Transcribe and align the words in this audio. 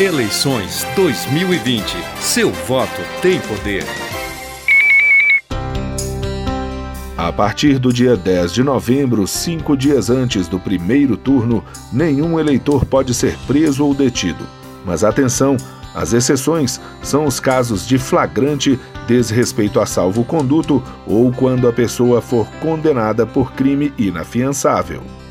Eleições 0.00 0.84
2020. 0.96 1.84
Seu 2.20 2.50
voto 2.50 3.00
tem 3.22 3.40
poder. 3.42 3.84
A 7.16 7.32
partir 7.32 7.78
do 7.78 7.92
dia 7.92 8.16
10 8.16 8.52
de 8.52 8.64
novembro, 8.64 9.24
cinco 9.28 9.76
dias 9.76 10.10
antes 10.10 10.48
do 10.48 10.58
primeiro 10.58 11.16
turno, 11.16 11.64
nenhum 11.92 12.40
eleitor 12.40 12.84
pode 12.84 13.14
ser 13.14 13.38
preso 13.46 13.86
ou 13.86 13.94
detido. 13.94 14.44
Mas 14.84 15.04
atenção, 15.04 15.56
as 15.94 16.12
exceções 16.12 16.80
são 17.00 17.24
os 17.24 17.38
casos 17.38 17.86
de 17.86 17.96
flagrante 17.96 18.76
desrespeito 19.06 19.78
a 19.78 19.86
salvo-conduto 19.86 20.82
ou 21.06 21.30
quando 21.30 21.68
a 21.68 21.72
pessoa 21.72 22.20
for 22.20 22.48
condenada 22.60 23.24
por 23.24 23.52
crime 23.52 23.94
inafiançável. 23.96 25.23